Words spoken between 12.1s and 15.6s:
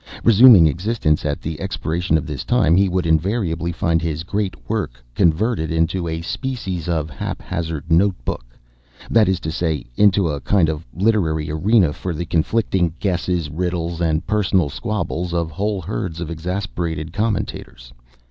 the conflicting guesses, riddles, and personal squabbles of